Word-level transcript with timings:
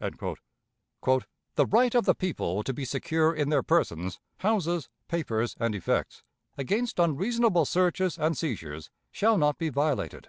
"The 0.00 0.36
right 1.66 1.94
of 1.94 2.04
the 2.04 2.14
people 2.14 2.62
to 2.62 2.74
be 2.74 2.84
secure 2.84 3.32
in 3.34 3.48
their 3.48 3.62
persons, 3.62 4.20
houses, 4.40 4.90
papers, 5.08 5.56
and 5.58 5.74
effects, 5.74 6.22
against 6.58 6.98
unreasonable 6.98 7.64
searches 7.64 8.18
and 8.18 8.36
seizures 8.36 8.90
shall 9.12 9.38
not 9.38 9.56
be 9.56 9.70
violated." 9.70 10.26